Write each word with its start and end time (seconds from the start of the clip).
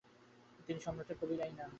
তিনি 0.67 0.79
সম্রাটের 0.79 1.17
কবি 1.21 1.35
রাই 1.35 1.51
হন। 1.51 1.69